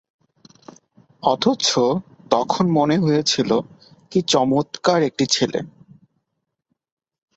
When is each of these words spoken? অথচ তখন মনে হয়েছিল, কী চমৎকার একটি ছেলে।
অথচ 1.23 1.65
তখন 2.31 2.65
মনে 2.69 2.97
হয়েছিল, 2.97 3.49
কী 4.11 4.19
চমৎকার 4.27 4.99
একটি 5.03 5.25
ছেলে। 5.25 5.59